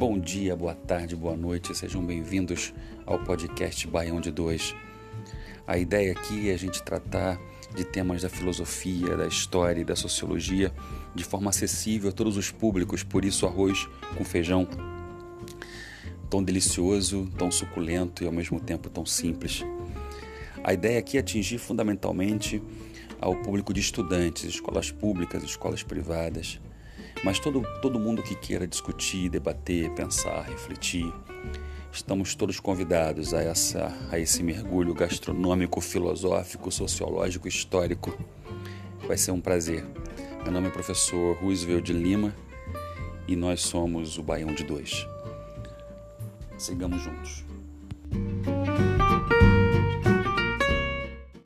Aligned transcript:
Bom 0.00 0.18
dia, 0.18 0.56
boa 0.56 0.74
tarde, 0.74 1.14
boa 1.14 1.36
noite, 1.36 1.76
sejam 1.76 2.02
bem-vindos 2.02 2.72
ao 3.04 3.18
podcast 3.18 3.86
Baião 3.86 4.18
de 4.18 4.30
Dois. 4.30 4.74
A 5.66 5.76
ideia 5.76 6.12
aqui 6.12 6.48
é 6.48 6.54
a 6.54 6.56
gente 6.56 6.82
tratar 6.82 7.38
de 7.76 7.84
temas 7.84 8.22
da 8.22 8.30
filosofia, 8.30 9.14
da 9.14 9.26
história 9.26 9.82
e 9.82 9.84
da 9.84 9.94
sociologia 9.94 10.72
de 11.14 11.22
forma 11.22 11.50
acessível 11.50 12.08
a 12.08 12.12
todos 12.14 12.38
os 12.38 12.50
públicos, 12.50 13.02
por 13.02 13.26
isso 13.26 13.44
arroz 13.44 13.86
com 14.16 14.24
feijão 14.24 14.66
tão 16.30 16.42
delicioso, 16.42 17.30
tão 17.36 17.50
suculento 17.50 18.24
e 18.24 18.26
ao 18.26 18.32
mesmo 18.32 18.58
tempo 18.58 18.88
tão 18.88 19.04
simples. 19.04 19.62
A 20.64 20.72
ideia 20.72 20.98
aqui 20.98 21.18
é 21.18 21.20
atingir 21.20 21.58
fundamentalmente 21.58 22.62
ao 23.20 23.36
público 23.36 23.74
de 23.74 23.80
estudantes, 23.80 24.44
escolas 24.44 24.90
públicas, 24.90 25.44
escolas 25.44 25.82
privadas, 25.82 26.58
mas 27.22 27.38
todo, 27.38 27.62
todo 27.80 27.98
mundo 27.98 28.22
que 28.22 28.34
queira 28.34 28.66
discutir, 28.66 29.28
debater, 29.28 29.90
pensar, 29.90 30.42
refletir, 30.42 31.12
estamos 31.92 32.34
todos 32.34 32.58
convidados 32.60 33.34
a, 33.34 33.42
essa, 33.42 33.92
a 34.10 34.18
esse 34.18 34.42
mergulho 34.42 34.94
gastronômico, 34.94 35.80
filosófico, 35.80 36.70
sociológico, 36.70 37.48
histórico. 37.48 38.16
Vai 39.06 39.16
ser 39.16 39.32
um 39.32 39.40
prazer. 39.40 39.84
Meu 40.42 40.52
nome 40.52 40.68
é 40.68 40.70
professor 40.70 41.36
Roosevelt 41.36 41.84
de 41.84 41.92
Lima 41.92 42.34
e 43.28 43.36
nós 43.36 43.60
somos 43.60 44.18
o 44.18 44.22
Baião 44.22 44.54
de 44.54 44.64
Dois. 44.64 45.06
Sigamos 46.56 47.02
juntos. 47.02 47.44